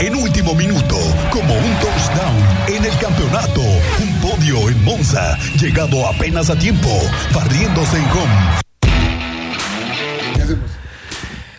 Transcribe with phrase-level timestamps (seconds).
[0.00, 0.96] en último minuto,
[1.30, 2.36] como un touchdown
[2.68, 6.88] en el campeonato, un podio en Monza, llegado apenas a tiempo,
[7.34, 8.60] barriéndose en home.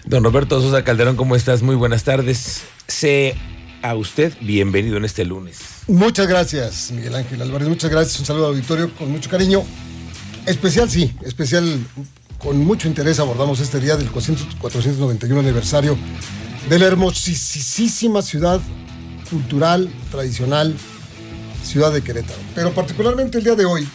[0.05, 1.62] Don Roberto Sosa Calderón, ¿cómo estás?
[1.62, 2.63] Muy buenas tardes.
[2.88, 3.35] Sé
[3.83, 5.60] a usted bienvenido en este lunes.
[5.87, 7.67] Muchas gracias, Miguel Ángel Álvarez.
[7.67, 8.19] Muchas gracias.
[8.19, 9.63] Un saludo al auditorio con mucho cariño.
[10.47, 11.79] Especial, sí, especial.
[12.39, 15.96] Con mucho interés abordamos este día del 491 aniversario
[16.70, 18.59] de la hermosísima ciudad
[19.29, 20.75] cultural, tradicional,
[21.63, 22.39] ciudad de Querétaro.
[22.55, 23.88] Pero particularmente el día de hoy,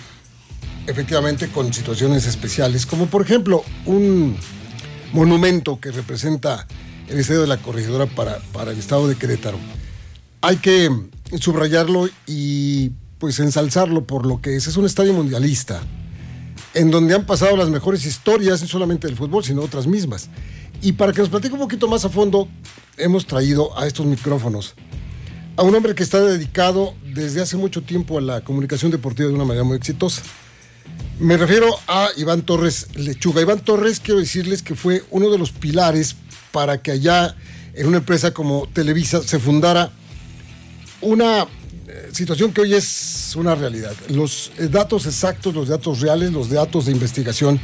[0.87, 4.37] efectivamente con situaciones especiales, como por ejemplo un
[5.12, 6.66] monumento que representa
[7.09, 9.59] el Estadio de la Corregidora para, para el Estado de Querétaro.
[10.41, 10.91] Hay que
[11.41, 14.66] subrayarlo y pues ensalzarlo por lo que es.
[14.66, 15.80] Es un estadio mundialista,
[16.74, 20.28] en donde han pasado las mejores historias, no solamente del fútbol, sino otras mismas.
[20.82, 22.48] Y para que nos platique un poquito más a fondo,
[22.96, 24.74] hemos traído a estos micrófonos
[25.56, 29.35] a un hombre que está dedicado desde hace mucho tiempo a la comunicación deportiva de
[29.35, 30.23] una manera muy exitosa.
[31.18, 33.41] Me refiero a Iván Torres Lechuga.
[33.41, 36.16] Iván Torres, quiero decirles que fue uno de los pilares
[36.52, 37.35] para que allá,
[37.74, 39.91] en una empresa como Televisa, se fundara
[41.01, 41.46] una
[42.17, 43.95] situación que hoy es una realidad.
[44.09, 47.61] Los eh, datos exactos, los datos reales, los datos de investigación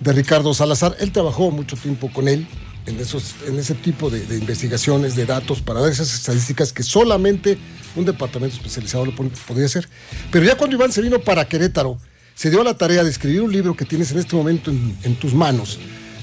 [0.00, 2.46] de Ricardo Salazar, él trabajó mucho tiempo con él
[2.86, 7.56] en, esos, en ese tipo de, investigaciones, de datos, para dar esas estadísticas que solamente
[7.96, 9.88] un departamento especializado lo podría hacer.
[10.30, 11.98] Pero ya cuando Iván se vino para Querétaro,
[12.34, 14.96] se dio a la tarea de escribir un libro que tienes en este momento en,
[15.04, 15.78] en, tus manos,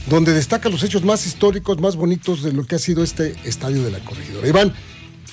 [0.10, 3.82] donde destaca los hechos más históricos, más bonitos de lo que ha sido este estadio
[3.82, 4.46] de la corregidora.
[4.46, 4.74] Iván,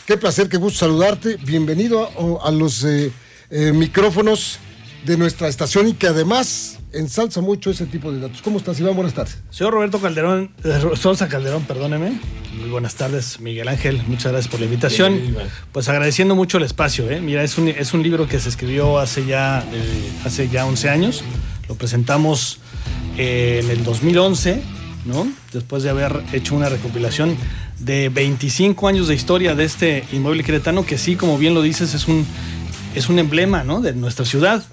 [0.06, 1.36] qué placer, qué gusto saludarte.
[1.36, 3.12] Bienvenido a, a los eh,
[3.50, 4.58] eh, micrófonos
[5.04, 8.42] de nuestra estación y que además ensalza mucho ese tipo de datos.
[8.42, 8.94] ¿Cómo estás, Iván?
[8.94, 9.38] Buenas tardes.
[9.50, 12.20] Señor Roberto Calderón, eh, Solza Calderón, perdóneme.
[12.58, 14.02] Muy buenas tardes, Miguel Ángel.
[14.06, 15.14] Muchas gracias por la invitación.
[15.14, 15.36] Bien,
[15.72, 17.10] pues agradeciendo mucho el espacio.
[17.10, 17.20] ¿eh?
[17.20, 20.88] Mira, es un, es un libro que se escribió hace ya, eh, hace ya 11
[20.88, 21.22] años.
[21.68, 22.58] Lo presentamos
[23.16, 24.62] eh, en el 2011,
[25.04, 25.30] ¿no?
[25.52, 27.36] Después de haber hecho una recopilación
[27.78, 31.94] de 25 años de historia de este inmueble queretano, que sí, como bien lo dices,
[31.94, 32.26] es un,
[32.94, 33.80] es un emblema ¿no?
[33.80, 34.64] de nuestra ciudad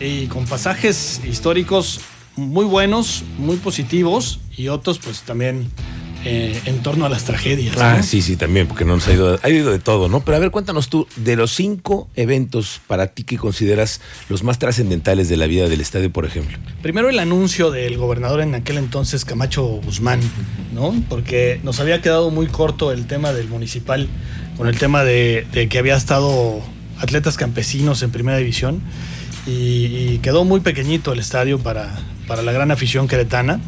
[0.00, 2.00] y con pasajes históricos
[2.36, 5.70] muy buenos, muy positivos y otros pues también
[6.24, 7.76] eh, en torno a las tragedias.
[7.78, 8.02] Ah, ¿no?
[8.02, 10.20] sí, sí, también, porque no nos ha ido, ha ido de todo, ¿no?
[10.20, 14.58] Pero a ver, cuéntanos tú, de los cinco eventos para ti que consideras los más
[14.58, 16.58] trascendentales de la vida del estadio, por ejemplo.
[16.82, 20.20] Primero el anuncio del gobernador en aquel entonces, Camacho Guzmán,
[20.74, 20.94] ¿no?
[21.08, 24.08] Porque nos había quedado muy corto el tema del municipal
[24.56, 26.60] con el tema de, de que había estado
[26.98, 28.82] atletas campesinos en primera división
[29.46, 31.96] y, y quedó muy pequeñito el estadio para,
[32.26, 33.60] para la gran afición queretana.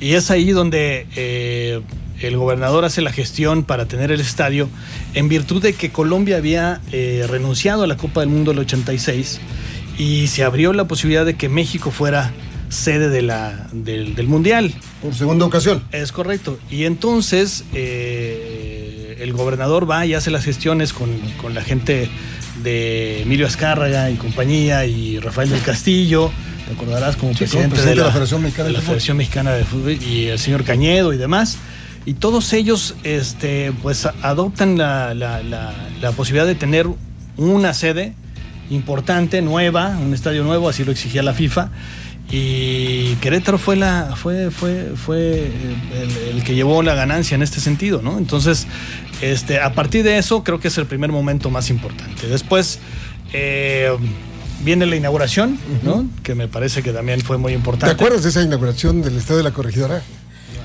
[0.00, 1.80] Y es ahí donde eh,
[2.20, 4.68] el gobernador hace la gestión para tener el estadio
[5.14, 9.40] en virtud de que Colombia había eh, renunciado a la Copa del Mundo del 86
[9.98, 12.32] y se abrió la posibilidad de que México fuera
[12.68, 14.74] sede de la, del, del Mundial.
[15.00, 15.84] Por segunda ocasión.
[15.92, 16.58] Es correcto.
[16.70, 22.08] Y entonces eh, el gobernador va y hace las gestiones con, con la gente
[22.62, 26.30] de Emilio Azcárraga y compañía y Rafael del Castillo
[26.66, 28.80] te acordarás como Sí, presidente, como presidente de, la, de la Federación Mexicana de la.
[28.80, 31.58] Federación Mexicana de Fútbol y el señor Cañedo y demás.
[32.06, 36.86] Y todos ellos este, pues, adoptan la, la, la, la posibilidad de tener
[37.36, 38.14] una sede
[38.70, 41.70] importante, nueva, un estadio nuevo, así lo exigía la FIFA.
[42.30, 45.46] Y Querétaro fue la fue fue fue
[45.94, 48.16] el, el, que llevó la ganancia en este sentido, ¿no?
[48.16, 48.66] Entonces,
[49.20, 52.26] este, a partir de eso creo que es el primer momento más importante.
[52.26, 52.80] Después
[53.32, 53.90] eh,
[54.64, 55.96] viene la inauguración, ¿no?
[55.96, 56.22] Uh -huh.
[56.22, 57.94] Que me parece que también fue muy importante.
[57.94, 60.02] ¿Te acuerdas de esa inauguración del Estadio de la Corregidora?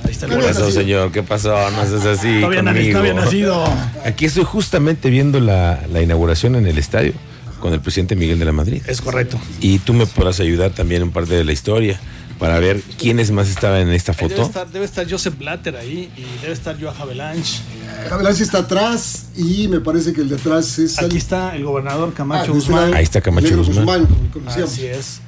[0.03, 1.11] Ahí está el ¿Qué pasó, señor?
[1.11, 1.49] ¿Qué pasó?
[1.71, 2.39] No haces así.
[2.39, 2.93] Todavía conmigo.
[2.93, 3.63] no había nacido.
[4.05, 7.13] Aquí estoy justamente viendo la, la inauguración en el estadio
[7.59, 8.81] con el presidente Miguel de la Madrid.
[8.87, 9.37] Es correcto.
[9.59, 11.99] Y tú me podrás ayudar también en parte de la historia
[12.39, 14.33] para ver quiénes más estaban en esta foto.
[14.33, 17.61] Debe estar, debe estar Joseph Blatter ahí y debe estar Joa Havelange.
[18.09, 20.97] Havelange está atrás y me parece que el de atrás es.
[20.97, 21.17] Aquí el...
[21.17, 22.93] está el gobernador Camacho ah, Guzmán.
[22.93, 24.07] Ahí está Camacho Guzmán.
[24.33, 25.19] Guzmán Así es.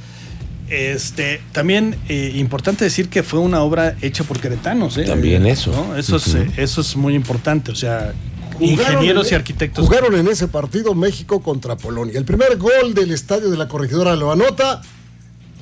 [0.69, 4.97] Este, también eh, importante decir que fue una obra hecha por queretanos.
[4.97, 5.03] ¿eh?
[5.03, 5.71] También eso.
[5.71, 5.97] ¿no?
[5.97, 6.49] Eso, uh -huh.
[6.53, 7.73] es, eso es muy importante.
[7.73, 8.13] O sea,
[8.57, 9.85] ingenieros en, y arquitectos.
[9.85, 12.17] Jugaron en ese partido México contra Polonia.
[12.17, 14.81] El primer gol del estadio de la corregidora lo anota.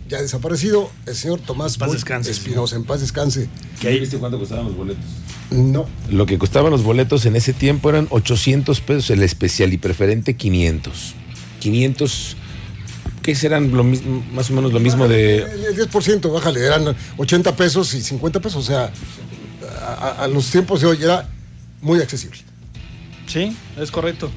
[0.09, 3.47] Ya desaparecido el señor Tomás paz descanse, Espinosa, en paz descanse.
[3.79, 5.05] ¿Qué ¿Viste cuánto costaban los boletos?
[5.51, 5.87] No.
[6.09, 10.35] Lo que costaban los boletos en ese tiempo eran 800 pesos, el especial y preferente
[10.35, 11.13] 500.
[11.59, 12.35] 500,
[13.21, 15.43] ¿qué serán lo mismo, más o menos lo mismo de...?
[15.43, 18.91] El 10%, bájale, eran 80 pesos y 50 pesos, o sea,
[19.79, 21.29] a, a los tiempos de hoy era
[21.81, 22.39] muy accesible.
[23.27, 24.31] Sí, es correcto.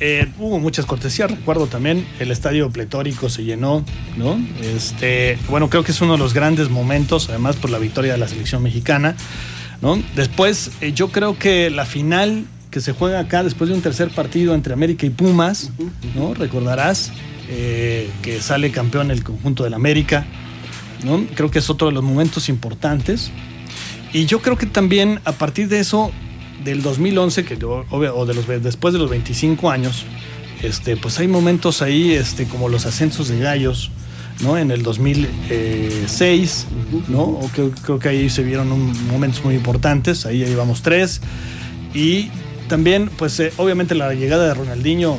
[0.00, 3.84] Eh, hubo muchas cortesías, recuerdo también, el estadio pletórico se llenó,
[4.16, 4.38] ¿no?
[4.62, 8.18] Este, bueno, creo que es uno de los grandes momentos, además por la victoria de
[8.18, 9.16] la selección mexicana,
[9.80, 10.02] ¿no?
[10.14, 14.10] Después, eh, yo creo que la final que se juega acá después de un tercer
[14.10, 15.70] partido entre América y Pumas,
[16.16, 16.34] ¿no?
[16.34, 17.12] Recordarás
[17.48, 20.26] eh, que sale campeón el conjunto del América,
[21.04, 21.24] ¿no?
[21.34, 23.30] Creo que es otro de los momentos importantes.
[24.12, 26.10] Y yo creo que también a partir de eso
[26.62, 30.04] del 2011, que o de los, después de los 25 años,
[30.62, 33.90] este, pues hay momentos ahí este, como los ascensos de gallos,
[34.40, 34.56] ¿no?
[34.58, 36.66] En el 2006,
[37.08, 37.22] ¿no?
[37.22, 38.68] O que, creo que ahí se vieron
[39.08, 41.20] momentos muy importantes, ahí llevamos tres.
[41.92, 42.30] Y
[42.68, 45.18] también, pues eh, obviamente la llegada de Ronaldinho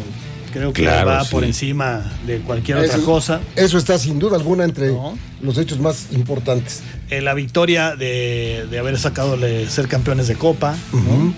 [0.56, 3.42] creo que va por encima de cualquier otra cosa.
[3.58, 4.94] Eso está sin duda alguna entre
[5.42, 6.82] los hechos más importantes.
[7.10, 10.76] Eh, la victoria de, haber sacado de ser campeones de Copa,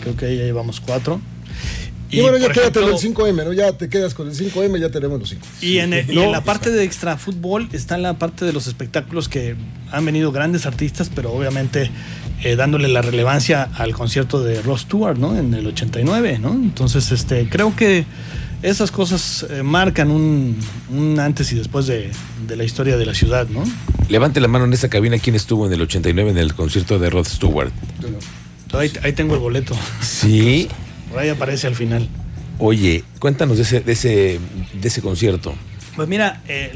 [0.02, 1.20] creo que ahí ya llevamos cuatro.
[2.10, 3.52] Y, bueno, ya quédate con el 5M, ¿no?
[3.52, 5.46] Ya te quedas con el 5M, ya tenemos los 5.
[5.60, 5.92] Y, en,
[6.32, 9.56] la parte de extra fútbol está la parte de los espectáculos que
[9.92, 11.92] han venido grandes artistas, pero obviamente
[12.44, 15.38] eh, dándole la relevancia al concierto de Ross Stewart, ¿no?
[15.38, 16.54] En el 89, ¿no?
[16.54, 18.06] Entonces, este, creo que
[18.62, 22.12] esas cosas eh, marcan un, antes y después de,
[22.48, 23.64] la historia de la ciudad, ¿no?
[24.10, 27.10] Levante la mano en esa cabina quién estuvo en el 89 en el concierto de
[27.10, 27.72] Rod Stewart.
[28.74, 29.76] Ahí, tengo el boleto.
[30.02, 30.68] Sí.
[31.10, 32.08] Por ahí aparece al final.
[32.60, 34.40] Oye, cuéntanos de ese, de ese,
[34.74, 35.56] de ese concierto.
[35.96, 36.72] Pues mira, eh,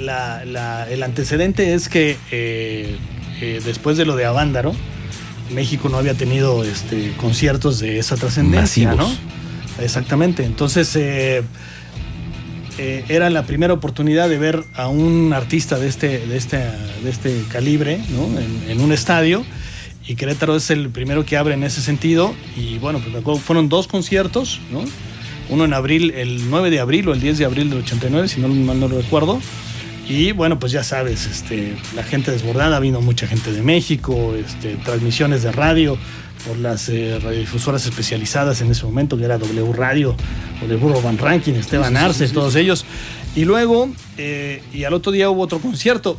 [0.89, 2.97] el antecedente es que eh,
[3.65, 4.73] después de lo de Avándaro,
[5.53, 9.11] México no había tenido este, conciertos de esa trascendencia, ¿no?
[9.79, 10.43] Exactamente.
[10.43, 11.43] Entonces, eh,
[12.77, 17.09] eh, era la primera oportunidad de ver a un artista de este, de este, de
[17.09, 17.99] este calibre
[18.67, 19.45] en, un estadio.
[20.07, 22.33] Y Querétaro es el primero que abre en ese sentido.
[22.55, 24.83] Y bueno, pues fueron dos conciertos, ¿no?
[25.49, 28.39] Uno en abril, el 9 de abril o el 10 de abril del 89, si
[28.39, 29.39] no mal no lo recuerdo.
[30.07, 34.75] Y bueno, pues ya sabes, este, la gente desbordada, vino mucha gente de México, este,
[34.77, 35.97] transmisiones de radio,
[36.45, 40.15] por las eh, radiodifusoras especializadas en ese momento, que era W Radio,
[40.61, 42.85] W Van Ranking, Esteban Arce, todos ellos.
[43.35, 46.17] Y luego, eh, y al otro día hubo otro concierto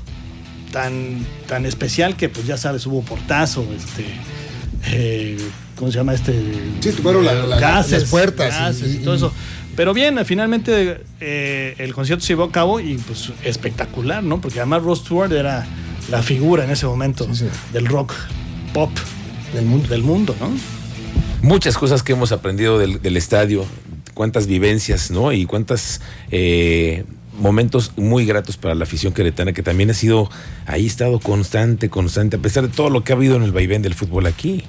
[0.71, 4.07] tan, tan especial que, pues ya sabes, hubo portazo, este.
[4.87, 5.39] Eh,
[5.77, 6.33] ¿Cómo se llama este?
[6.81, 8.81] Sí, tuvieron las puertas.
[8.81, 9.33] y, todo eso.
[9.75, 14.41] Pero bien, finalmente el concierto se llevó a cabo y pues espectacular, ¿no?
[14.41, 15.67] Porque además Ross Stewart era
[16.11, 17.27] la figura en ese momento
[17.73, 18.13] del rock
[18.75, 18.91] pop
[19.53, 19.89] del mundo.
[19.89, 20.51] Del mundo, ¿no?
[21.43, 23.65] Muchas cosas que hemos aprendido del, estadio,
[24.15, 25.33] cuántas vivencias, ¿no?
[25.33, 26.01] Y cuántas
[26.31, 27.05] eh,
[27.39, 30.31] momentos muy gratos para la afición queretana, que también ha sido,
[30.67, 33.83] ahí estado constante, constante, a pesar de todo lo que ha habido en el vaivén
[33.83, 34.63] del fútbol aquí.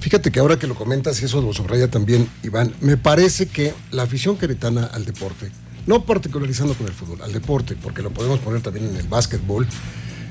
[0.00, 3.74] Fíjate que ahora que lo comentas, y eso lo subraya también Iván, me parece que
[3.90, 5.50] la afición queretana al deporte,
[5.86, 9.66] no particularizando con el fútbol, al deporte, porque lo podemos poner también en el básquetbol,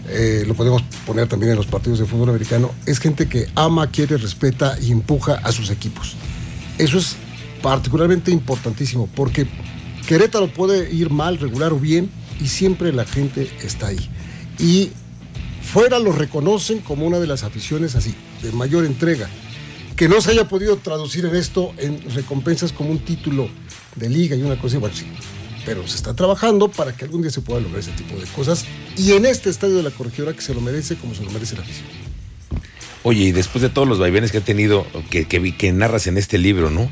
[0.10, 3.90] eh, lo podemos poner también en los partidos de fútbol americano, es gente que ama,
[3.90, 6.16] quiere, respeta y empuja a sus equipos.
[6.78, 7.16] Eso es
[7.62, 9.48] particularmente importantísimo porque
[10.08, 12.10] Querétaro puede ir mal, regular o bien
[12.40, 14.10] y siempre la gente está ahí.
[14.60, 14.92] Y
[15.62, 18.14] fuera lo reconocen como una de las aficiones así,
[18.44, 19.28] de mayor entrega.
[19.96, 23.50] Que no se haya podido traducir en esto en recompensas como un título
[23.96, 25.06] de liga y una cosa, bueno, sí,
[25.66, 28.66] pero se está trabajando para que algún día se pueda lograr ese tipo de cosas.
[28.98, 31.56] Y en este estadio de la corregidora que se lo merece como se lo merece
[31.56, 31.88] la afición.
[33.04, 36.40] Oye, y después de todos los vaivenes que ha tenido, que, que, narras en este
[36.40, 36.90] libro, ¿no?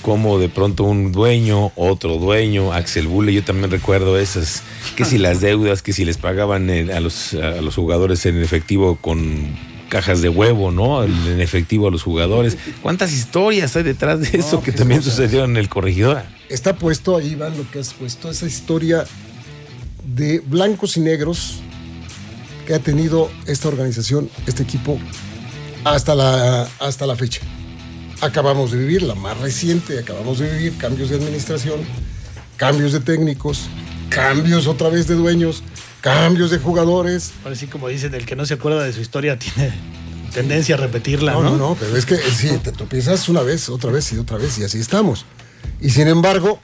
[0.00, 4.64] Como de pronto un dueño, otro dueño, Axel Bulle, yo también recuerdo esas,
[4.96, 8.98] que si las deudas, que si les pagaban a, los, a los jugadores en efectivo
[9.00, 9.56] con
[9.92, 11.04] cajas de huevo, ¿no?
[11.04, 12.56] En efectivo a los jugadores.
[12.80, 16.24] ¿Cuántas historias hay detrás de eso que también sucedió en el corregidora?
[16.48, 19.04] está puesto ahí, Iván, lo que has puesto, esa historia
[20.16, 21.60] de blancos y negros
[22.66, 24.98] que ha tenido esta organización, este equipo,
[25.84, 27.42] hasta la, hasta la fecha.
[28.22, 31.80] Acabamos de vivir, la más reciente, acabamos de vivir cambios de administración,
[32.56, 33.68] cambios de técnicos,
[34.08, 35.62] cambios otra vez de dueños,
[36.02, 37.32] cambios de jugadores.
[37.46, 39.72] Así como dicen, el que no se acuerda de su historia tiene
[40.34, 41.32] tendencia a repetirla.
[41.32, 44.18] No, no, no, no pero es que sí, te tropiezas una vez, otra vez y
[44.18, 45.24] otra vez y así estamos.
[45.80, 46.60] Y sin embargo,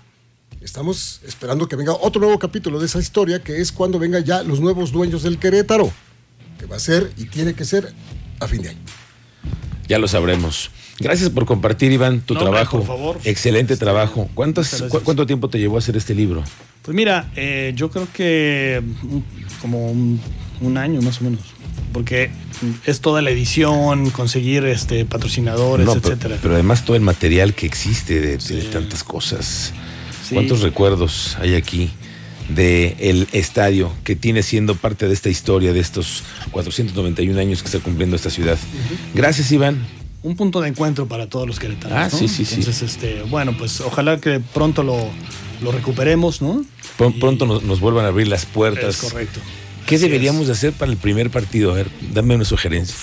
[0.60, 4.42] estamos esperando que venga otro nuevo capítulo de esa historia, que es cuando vengan ya
[4.42, 5.90] los nuevos dueños del Querétaro,
[6.58, 7.94] que va a ser y tiene que ser
[8.40, 8.80] a fin de año.
[9.86, 10.70] Ya lo sabremos.
[10.98, 12.78] Gracias por compartir, Iván, tu trabajo.
[12.78, 13.18] Por favor.
[13.22, 14.28] Excelente este, trabajo.
[14.34, 16.42] ¿Cuánto tiempo te llevó a hacer este libro?
[16.88, 18.80] Pues mira, eh, yo creo que
[19.60, 21.40] como un, año más o menos.
[21.92, 22.30] porque
[22.86, 26.38] es toda la edición, conseguir este patrocinadores, No, etcétera.
[26.40, 28.38] pero además todo el material que existe de,
[28.72, 29.74] tantas cosas.
[30.26, 30.34] Sí.
[30.34, 31.90] ¿Cuántos recuerdos hay aquí
[32.48, 37.66] de el estadio que tiene siendo parte de esta historia de estos 491 años que
[37.66, 38.56] está cumpliendo esta ciudad?
[39.12, 39.86] Gracias, Iván.
[40.22, 41.98] un punto de encuentro para todos los queretanos.
[41.98, 42.18] Ah, ¿no?
[42.18, 42.60] sí, sí, sí.
[42.60, 45.10] Entonces, este, bueno, pues ojalá que pronto lo,
[45.60, 46.64] lo recuperemos, ¿no?
[46.98, 49.02] Pr- Y- Pronto nos, nos vuelvan a abrir las puertas.
[49.02, 49.40] Es correcto.
[49.86, 50.46] ¿Qué Así deberíamos es.
[50.48, 51.70] de hacer para el primer partido?
[51.72, 52.94] A ver, dame una sugerencia.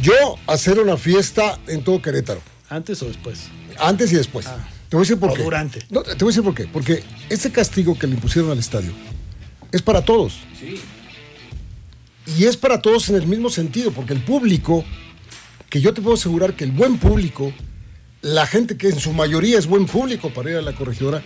[0.00, 0.14] Yo
[0.46, 3.40] hacer una fiesta en todo Querétaro, ¿Antes o después?
[3.78, 4.46] antes y después.
[4.88, 5.42] Te voy a decir por O qué.
[5.42, 5.80] durante.
[5.90, 6.64] No, te voy a decir por qué.
[6.66, 8.92] Porque este castigo que le impusieron al estadio
[9.72, 10.34] es para todos.
[12.38, 14.84] Y es para todos en el mismo sentido, porque el público,
[15.68, 17.52] que yo te puedo asegurar que el buen público,
[18.22, 21.22] la gente que en su mayoría es buen público para ir a la corregidora,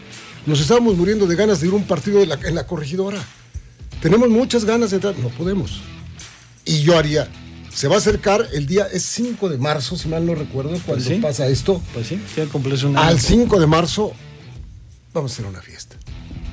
[0.46, 3.22] nos estábamos muriendo de ganas de ir a un partido de la- en la corregidora.
[4.00, 5.80] Tenemos muchas ganas de entrar, no podemos.
[6.64, 7.28] Y yo haría,
[7.74, 11.04] se va a acercar el día, es 5 de marzo, si mal no recuerdo, cuando
[11.04, 11.14] sí.
[11.16, 11.82] pasa esto.
[11.94, 13.00] Pues sí, un año.
[13.08, 14.12] Al 5 de marzo
[15.12, 15.96] vamos a hacer una fiesta.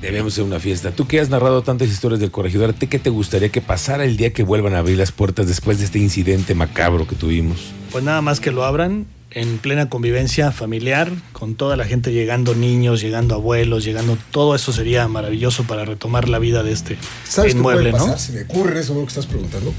[0.02, 0.90] Debemos hacer una fiesta.
[0.90, 4.04] Tú que has narrado tantas historias del corregidor, ¿a ti qué te gustaría que pasara
[4.04, 7.58] el día que vuelvan a abrir las puertas después de este incidente macabro que tuvimos?
[7.92, 12.54] Pues nada más que lo abran en plena convivencia familiar, con toda la gente llegando
[12.54, 17.52] niños, llegando abuelos, llegando todo eso sería maravilloso para retomar la vida de este ¿Sabes
[17.52, 18.08] qué inmueble, puede pasar?
[18.08, 18.18] ¿no?
[18.18, 19.72] Si me ocurre eso lo que estás preguntando,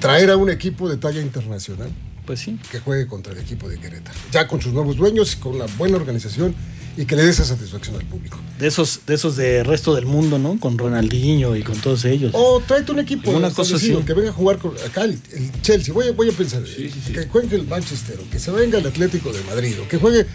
[0.00, 1.88] traer a un equipo de talla internacional
[2.26, 2.58] Pues sí.
[2.70, 5.96] que juegue contra el equipo de Querétaro, ya con sus nuevos dueños, con una buena
[5.96, 6.54] organización
[6.96, 8.38] y que le dé esa satisfacción al público.
[8.58, 10.58] De esos, de esos de resto del mundo, ¿no?
[10.58, 12.32] Con Ronaldinho y con todos ellos.
[12.34, 13.94] O tráete un equipo Una cosa así.
[14.06, 17.26] que venga a jugar con, acá el, el Chelsea, voy a, voy a pensar, que
[17.26, 20.26] juegue el Manchester, o que se venga el Atlético de Madrid, o que juegue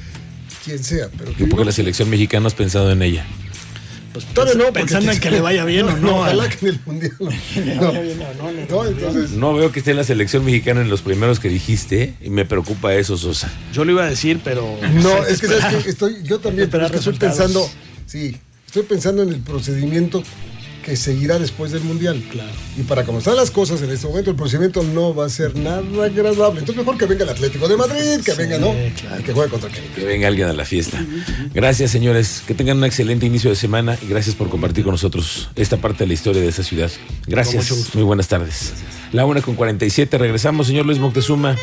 [0.64, 3.26] quien sea, pero que ¿Y por qué la selección mexicana has pensado en ella?
[4.14, 6.18] Pues Todavía pens- no, pensando en que le vaya bien o no.
[6.20, 7.30] ojalá al- que en el mundial no.
[7.30, 10.44] le No, vaya bien o no, no, No, entonces, No veo que esté la selección
[10.44, 13.52] mexicana en los primeros que dijiste y me preocupa eso, Sosa.
[13.74, 14.78] Yo lo iba a decir, pero.
[14.96, 17.70] No, es que sabes que estoy, yo también, pero Esperar es que estoy pensando,
[18.06, 20.24] sí, estoy pensando en el procedimiento
[20.84, 22.24] que seguirá después del mundial.
[22.32, 22.52] Claro.
[22.78, 25.56] Y para cómo están las cosas en este momento, el procedimiento no va a ser
[25.56, 26.60] nada agradable.
[26.60, 28.74] Entonces mejor que venga el Atlético de Madrid, que Sí, venga, ¿no?
[29.00, 29.24] claro.
[29.24, 29.84] Que juegue contra quien.
[29.94, 31.04] Que venga alguien a la fiesta.
[31.54, 32.44] Gracias, señores.
[32.48, 36.00] Que tengan un excelente inicio de semana y gracias por compartir con nosotros esta parte
[36.04, 36.92] de la historia de esta ciudad.
[37.28, 37.94] Gracias.
[37.96, 38.74] Muy buenas tardes.
[39.12, 40.18] La una con 47.
[40.18, 41.58] Regresamos, señor Luis Moctezuma.